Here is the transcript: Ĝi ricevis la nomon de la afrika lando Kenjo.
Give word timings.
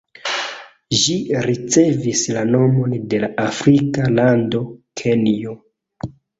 Ĝi 1.01 1.17
ricevis 1.47 2.23
la 2.39 2.47
nomon 2.57 2.97
de 3.13 3.21
la 3.27 3.31
afrika 3.47 4.11
lando 4.17 4.65
Kenjo. 5.05 5.59